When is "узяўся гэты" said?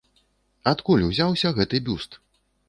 1.09-1.83